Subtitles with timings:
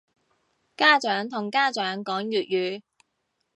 [0.75, 2.47] 家長同家長講粵
[2.79, 2.83] 語